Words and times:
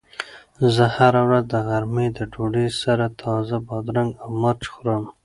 زه 0.75 0.85
هره 0.95 1.21
ورځ 1.27 1.45
د 1.49 1.55
غرمې 1.67 2.07
د 2.17 2.19
ډوډۍ 2.31 2.67
سره 2.81 3.05
تازه 3.21 3.55
بادرنګ 3.67 4.11
او 4.23 4.29
مرچ 4.43 4.63
خورم. 4.73 5.03